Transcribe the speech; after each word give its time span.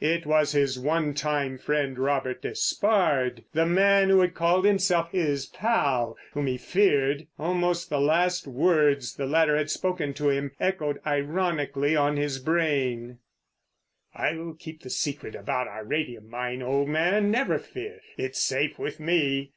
It 0.00 0.26
was 0.26 0.50
his 0.50 0.76
one 0.76 1.14
time 1.14 1.56
friend, 1.56 1.96
Robert 2.00 2.42
Despard, 2.42 3.44
the 3.52 3.64
man 3.64 4.08
who 4.08 4.18
had 4.18 4.34
called 4.34 4.64
himself 4.64 5.12
his 5.12 5.46
pal, 5.46 6.16
whom 6.32 6.48
he 6.48 6.58
feared. 6.58 7.28
Almost 7.38 7.88
the 7.88 8.00
last 8.00 8.48
words 8.48 9.14
the 9.14 9.24
latter 9.24 9.56
had 9.56 9.70
spoken 9.70 10.14
to 10.14 10.30
him 10.30 10.50
echoed 10.58 11.00
ironically 11.06 11.94
in 11.94 12.16
his 12.16 12.40
brain: 12.40 13.18
"I'll 14.16 14.54
keep 14.58 14.82
the 14.82 14.90
secret 14.90 15.36
about 15.36 15.68
our 15.68 15.84
radium 15.84 16.28
mine, 16.28 16.60
old 16.60 16.88
man, 16.88 17.30
never 17.30 17.56
fear. 17.56 18.00
It's 18.16 18.42
safe 18.42 18.80
with 18.80 18.98
me!" 18.98 19.52